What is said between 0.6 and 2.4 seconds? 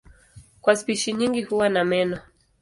Kwa spishi nyingi huwa na meno.